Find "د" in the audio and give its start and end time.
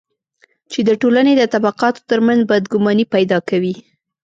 0.87-0.89, 1.37-1.43